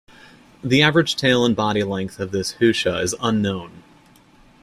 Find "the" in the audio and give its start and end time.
0.63-0.81